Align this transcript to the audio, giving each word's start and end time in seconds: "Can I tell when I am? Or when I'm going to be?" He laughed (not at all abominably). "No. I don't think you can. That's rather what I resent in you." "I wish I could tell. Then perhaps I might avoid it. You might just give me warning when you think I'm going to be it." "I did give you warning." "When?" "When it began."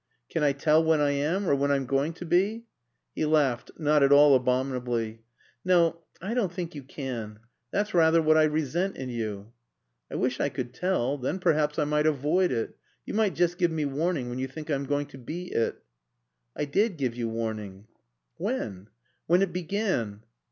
"Can 0.29 0.41
I 0.41 0.51
tell 0.51 0.83
when 0.83 0.99
I 0.99 1.11
am? 1.11 1.47
Or 1.47 1.53
when 1.53 1.69
I'm 1.69 1.85
going 1.85 2.13
to 2.13 2.25
be?" 2.25 2.65
He 3.13 3.23
laughed 3.23 3.69
(not 3.77 4.01
at 4.01 4.11
all 4.11 4.33
abominably). 4.33 5.21
"No. 5.63 5.99
I 6.19 6.33
don't 6.33 6.51
think 6.51 6.73
you 6.73 6.81
can. 6.81 7.39
That's 7.69 7.93
rather 7.93 8.19
what 8.19 8.35
I 8.35 8.45
resent 8.45 8.95
in 8.97 9.09
you." 9.09 9.53
"I 10.09 10.15
wish 10.15 10.39
I 10.39 10.49
could 10.49 10.73
tell. 10.73 11.19
Then 11.19 11.37
perhaps 11.37 11.77
I 11.77 11.83
might 11.83 12.07
avoid 12.07 12.51
it. 12.51 12.75
You 13.05 13.13
might 13.13 13.35
just 13.35 13.59
give 13.59 13.69
me 13.69 13.85
warning 13.85 14.27
when 14.27 14.39
you 14.39 14.47
think 14.47 14.71
I'm 14.71 14.85
going 14.87 15.05
to 15.05 15.19
be 15.19 15.51
it." 15.53 15.83
"I 16.55 16.65
did 16.65 16.97
give 16.97 17.13
you 17.15 17.29
warning." 17.29 17.85
"When?" 18.37 18.87
"When 19.27 19.43
it 19.43 19.53
began." 19.53 20.23